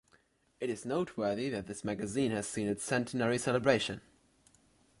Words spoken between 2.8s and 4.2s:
centenary celebration.